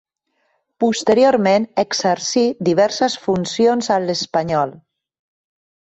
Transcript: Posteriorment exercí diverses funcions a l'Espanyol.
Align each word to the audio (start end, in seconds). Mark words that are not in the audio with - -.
Posteriorment 0.83 1.67
exercí 1.83 2.45
diverses 2.71 3.19
funcions 3.27 3.91
a 3.97 4.03
l'Espanyol. 4.07 4.79